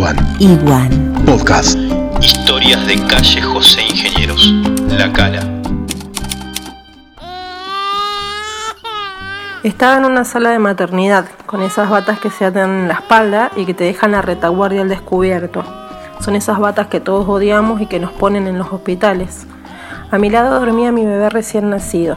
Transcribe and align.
Iguan. 0.00 0.16
Iguan. 0.38 1.24
Podcast. 1.26 1.78
Historias 2.22 2.86
de 2.86 3.06
calle 3.06 3.42
José 3.42 3.82
Ingenieros. 3.82 4.50
La 4.88 5.12
Cala. 5.12 5.40
Estaba 9.62 9.98
en 9.98 10.06
una 10.06 10.24
sala 10.24 10.52
de 10.52 10.58
maternidad, 10.58 11.26
con 11.44 11.60
esas 11.60 11.90
batas 11.90 12.18
que 12.18 12.30
se 12.30 12.46
atan 12.46 12.70
en 12.70 12.88
la 12.88 12.94
espalda 12.94 13.50
y 13.56 13.66
que 13.66 13.74
te 13.74 13.84
dejan 13.84 14.12
la 14.12 14.22
retaguardia 14.22 14.80
al 14.80 14.88
descubierto. 14.88 15.64
Son 16.24 16.34
esas 16.34 16.58
batas 16.58 16.86
que 16.86 17.00
todos 17.00 17.28
odiamos 17.28 17.82
y 17.82 17.86
que 17.86 18.00
nos 18.00 18.12
ponen 18.12 18.46
en 18.46 18.56
los 18.56 18.72
hospitales. 18.72 19.46
A 20.10 20.16
mi 20.16 20.30
lado 20.30 20.60
dormía 20.60 20.92
mi 20.92 21.04
bebé 21.04 21.28
recién 21.28 21.68
nacido. 21.68 22.16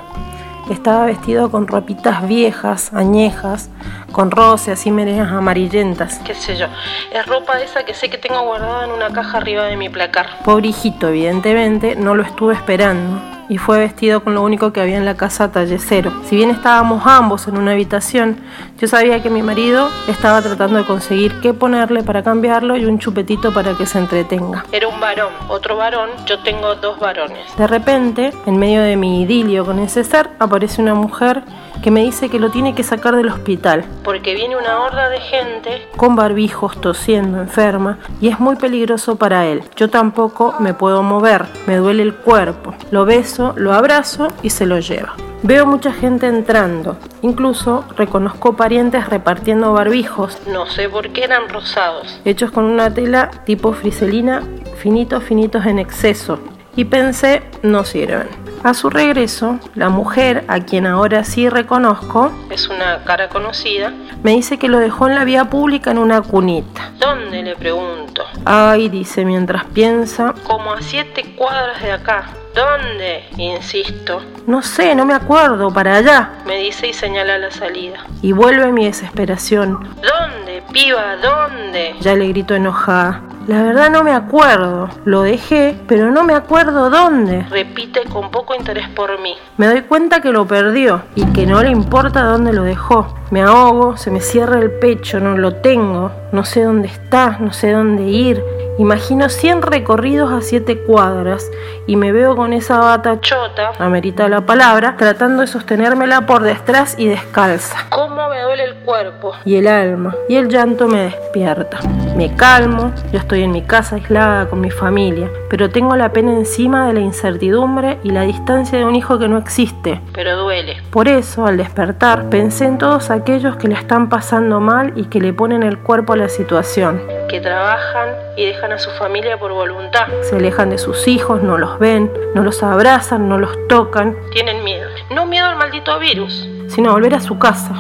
Estaba 0.70 1.06
vestido 1.06 1.52
con 1.52 1.68
ropitas 1.68 2.26
viejas, 2.28 2.94
añejas, 2.94 3.70
con 4.12 4.32
roces 4.32 4.86
y 4.86 4.92
medias 4.92 5.30
amarillentas, 5.30 6.20
qué 6.20 6.34
sé 6.34 6.56
yo. 6.56 6.68
Es 7.12 7.26
ropa 7.26 7.60
esa 7.60 7.84
que 7.84 7.94
sé 7.94 8.10
que 8.10 8.18
tengo 8.18 8.42
guardada 8.44 8.86
en 8.86 8.92
una 8.92 9.12
caja 9.12 9.40
arriba 9.40 9.66
de 9.66 9.76
mi 9.76 9.90
placar. 9.90 10.28
Pobre 10.46 10.70
hijito, 10.70 11.10
evidentemente, 11.10 11.96
no 11.96 12.16
lo 12.16 12.24
estuve 12.24 12.54
esperando 12.54 13.33
y 13.54 13.60
fue 13.60 13.78
vestido 13.78 14.24
con 14.24 14.34
lo 14.34 14.42
único 14.42 14.74
que 14.74 14.82
había 14.82 14.98
en 14.98 15.06
la 15.06 15.16
casa 15.16 15.52
talle 15.52 15.78
cero. 15.78 16.12
Si 16.26 16.36
bien 16.36 16.50
estábamos 16.50 17.06
ambos 17.06 17.48
en 17.48 17.56
una 17.56 17.74
habitación, 17.74 18.38
yo 18.80 18.88
sabía 18.88 19.22
que 19.22 19.30
mi 19.30 19.44
marido 19.44 19.90
estaba 20.08 20.42
tratando 20.42 20.80
de 20.80 20.86
conseguir 20.86 21.40
qué 21.40 21.54
ponerle 21.54 22.02
para 22.02 22.24
cambiarlo 22.24 22.76
y 22.78 22.86
un 22.86 22.98
chupetito 22.98 23.54
para 23.54 23.76
que 23.78 23.86
se 23.86 24.00
entretenga. 24.00 24.66
Era 24.72 24.88
un 24.88 25.00
varón, 25.00 25.32
otro 25.50 25.78
varón, 25.78 26.10
yo 26.26 26.40
tengo 26.40 26.74
dos 26.74 27.00
varones. 27.00 27.56
De 27.56 27.68
repente, 27.68 28.34
en 28.48 28.58
medio 28.58 28.82
de 28.82 28.96
mi 28.96 29.22
idilio 29.22 29.64
con 29.66 29.78
ese 29.78 30.04
ser, 30.04 30.32
aparece 30.40 30.82
una 30.82 30.96
mujer 30.96 31.44
que 31.84 31.92
me 31.92 32.02
dice 32.02 32.30
que 32.30 32.40
lo 32.40 32.50
tiene 32.50 32.74
que 32.74 32.82
sacar 32.82 33.16
del 33.16 33.28
hospital, 33.28 33.84
porque 34.06 34.34
viene 34.34 34.56
una 34.56 34.80
horda 34.80 35.10
de 35.10 35.20
gente 35.20 35.86
con 35.98 36.16
barbijos, 36.16 36.80
tosiendo, 36.80 37.42
enferma, 37.42 38.00
y 38.22 38.30
es 38.30 38.40
muy 38.40 38.56
peligroso 38.56 39.18
para 39.18 39.46
él. 39.46 39.64
Yo 39.76 39.90
tampoco 39.90 40.56
me 40.60 40.74
puedo 40.74 41.04
mover, 41.04 41.46
me 41.68 41.76
duele 41.76 42.04
el 42.04 42.16
cuerpo. 42.16 42.74
Lo 42.90 43.04
beso, 43.04 43.43
lo 43.58 43.74
abrazo 43.74 44.30
y 44.42 44.50
se 44.50 44.66
lo 44.66 44.80
lleva. 44.80 45.16
Veo 45.46 45.66
mucha 45.66 45.92
gente 45.92 46.28
entrando, 46.28 46.96
incluso 47.22 47.84
reconozco 47.98 48.56
parientes 48.56 49.10
repartiendo 49.10 49.74
barbijos, 49.74 50.38
no 50.48 50.68
sé 50.68 50.88
por 50.88 51.10
qué 51.10 51.26
eran 51.26 51.50
rosados, 51.50 52.22
hechos 52.24 52.52
con 52.52 52.64
una 52.64 52.94
tela 52.94 53.30
tipo 53.46 53.74
friselina, 53.74 54.42
finitos, 54.78 55.22
finitos 55.22 55.66
en 55.66 55.80
exceso, 55.80 56.40
y 56.78 56.86
pensé, 56.86 57.44
no 57.62 57.84
sirven. 57.84 58.30
A 58.64 58.74
su 58.74 58.90
regreso, 58.90 59.60
la 59.76 59.90
mujer, 59.90 60.46
a 60.48 60.62
quien 60.62 60.88
ahora 60.88 61.26
sí 61.26 61.50
reconozco, 61.50 62.32
es 62.50 62.70
una 62.70 63.04
cara 63.04 63.28
conocida, 63.28 63.92
me 64.24 64.32
dice 64.32 64.58
que 64.58 64.70
lo 64.70 64.80
dejó 64.80 65.10
en 65.10 65.16
la 65.16 65.26
vía 65.26 65.50
pública 65.50 65.92
en 65.92 65.98
una 65.98 66.22
cunita. 66.22 66.92
¿Dónde? 67.00 67.44
le 67.44 67.58
pregunto. 67.58 68.24
Ay, 68.46 68.88
dice 68.88 69.26
mientras 69.26 69.66
piensa, 69.66 70.34
como 70.48 70.72
a 70.72 70.82
siete 70.82 71.36
cuadras 71.36 71.82
de 71.82 71.92
acá. 71.92 72.30
¿Dónde? 72.54 73.26
Insisto. 73.38 74.22
No 74.46 74.62
sé, 74.62 74.94
no 74.94 75.06
me 75.06 75.14
acuerdo, 75.14 75.72
para 75.72 75.96
allá, 75.98 76.34
me 76.46 76.58
dice 76.58 76.88
y 76.88 76.94
señala 76.94 77.38
la 77.38 77.50
salida. 77.50 78.06
Y 78.22 78.32
vuelve 78.32 78.72
mi 78.72 78.86
desesperación. 78.86 79.80
¿Dónde, 79.96 80.62
piba? 80.72 81.16
¿Dónde? 81.16 81.96
Ya 82.02 82.14
le 82.16 82.28
grito 82.28 82.54
enojada. 82.54 83.22
La 83.48 83.62
verdad 83.62 83.90
no 83.90 84.04
me 84.04 84.14
acuerdo. 84.14 84.90
Lo 85.04 85.24
dejé, 85.24 85.76
pero 85.88 86.12
no 86.12 86.24
me 86.24 86.34
acuerdo 86.34 86.90
dónde. 86.90 87.42
Repite 87.50 88.04
con 88.06 88.32
poco 88.32 88.56
interés 88.56 88.88
por 88.90 89.20
mí. 89.20 89.36
Me 89.58 89.68
doy 89.68 89.82
cuenta 89.82 90.22
que 90.22 90.32
lo 90.32 90.48
perdió 90.48 91.04
y 91.16 91.26
que 91.34 91.46
no 91.46 91.62
le 91.62 91.70
importa 91.70 92.24
dónde 92.24 92.54
lo 92.54 92.64
dejó. 92.64 93.14
Me 93.34 93.42
ahogo, 93.42 93.98
se 93.98 94.12
me 94.12 94.22
cierra 94.22 94.60
el 94.60 94.70
pecho, 94.70 95.20
no 95.20 95.36
lo 95.36 95.56
tengo. 95.56 96.12
No 96.32 96.46
sé 96.46 96.62
dónde 96.62 96.88
está, 96.88 97.40
no 97.40 97.52
sé 97.52 97.72
dónde 97.72 98.04
ir. 98.04 98.44
Imagino 98.78 99.28
100 99.28 99.64
recorridos 99.64 100.32
a 100.32 100.42
7 100.42 100.82
cuadras 100.82 101.50
y 101.88 101.96
me 101.96 102.12
veo 102.12 102.36
con 102.36 102.54
esa 102.54 102.78
bata 102.78 103.20
chota, 103.22 103.72
amerita 103.80 104.30
la 104.30 104.46
palabra, 104.46 104.96
tratando 104.98 105.42
de 105.42 105.48
sostenérmela 105.48 106.28
por 106.28 106.44
detrás 106.44 106.94
y 106.98 107.08
descalza. 107.08 107.88
¿Cómo 107.90 108.30
me 108.30 108.42
duele 108.42 108.66
el 108.66 108.76
cuerpo? 108.86 109.34
Y 109.46 109.56
el 109.56 109.68
alma. 109.68 110.16
Y 110.30 110.36
el 110.36 110.50
llanto 110.50 110.88
me 110.88 111.06
despierta. 111.06 111.80
Me 112.16 112.36
calmo, 112.36 112.92
yo 113.12 113.18
estoy 113.18 113.42
en 113.42 113.52
mi 113.52 113.64
casa 113.64 113.96
aislada 113.96 114.48
con 114.48 114.62
mi 114.62 114.70
familia, 114.70 115.32
pero 115.50 115.72
tengo 115.72 115.96
la 115.96 116.14
pena 116.14 116.34
encima 116.34 116.86
de 116.88 116.94
la 116.94 117.00
incertidumbre 117.00 117.98
y 118.04 118.12
la 118.12 118.22
distancia 118.22 118.78
de 118.78 118.86
un 118.86 118.96
hijo 118.96 119.18
que 119.18 119.28
no 119.28 119.40
existe, 119.40 120.00
pero 120.14 120.38
duele. 120.38 120.53
Por 120.92 121.08
eso, 121.08 121.46
al 121.46 121.58
despertar, 121.58 122.30
pensé 122.30 122.66
en 122.66 122.78
todos 122.78 123.10
aquellos 123.10 123.58
que 123.58 123.68
le 123.68 123.76
están 123.76 124.10
pasando 124.10 124.60
mal 124.60 124.94
y 124.96 125.06
que 125.06 125.20
le 125.20 125.34
ponen 125.34 125.64
el 125.64 125.80
cuerpo 125.80 126.14
a 126.14 126.18
la 126.18 126.30
situación, 126.30 127.02
que 127.30 127.40
trabajan 127.42 128.10
y 128.38 128.46
dejan 128.46 128.72
a 128.72 128.80
su 128.80 128.90
familia 128.92 129.38
por 129.40 129.52
voluntad. 129.52 130.08
Se 130.22 130.36
alejan 130.36 130.70
de 130.70 130.78
sus 130.78 131.08
hijos, 131.08 131.42
no 131.42 131.58
los 131.58 131.80
ven, 131.80 132.12
no 132.36 132.44
los 132.44 132.64
abrazan, 132.64 133.28
no 133.30 133.38
los 133.38 133.68
tocan. 133.68 134.16
Tienen 134.32 134.64
miedo. 134.64 134.90
No 135.10 135.26
miedo 135.26 135.48
al 135.48 135.58
maldito 135.58 135.98
virus, 136.00 136.48
sino 136.68 136.90
a 136.90 136.94
volver 136.94 137.16
a 137.16 137.20
su 137.20 137.38
casa. 137.38 137.74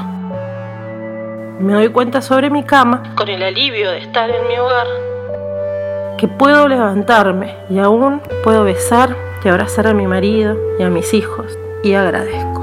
Me 1.59 1.73
doy 1.73 1.89
cuenta 1.89 2.21
sobre 2.21 2.49
mi 2.49 2.63
cama, 2.63 3.13
con 3.15 3.29
el 3.29 3.41
alivio 3.41 3.91
de 3.91 3.99
estar 3.99 4.29
en 4.29 4.47
mi 4.47 4.57
hogar, 4.57 4.87
que 6.17 6.27
puedo 6.27 6.67
levantarme 6.67 7.55
y 7.69 7.79
aún 7.79 8.21
puedo 8.43 8.63
besar 8.63 9.15
y 9.43 9.49
abrazar 9.49 9.87
a 9.87 9.93
mi 9.93 10.07
marido 10.07 10.57
y 10.79 10.83
a 10.83 10.89
mis 10.89 11.13
hijos. 11.13 11.57
Y 11.83 11.93
agradezco. 11.95 12.62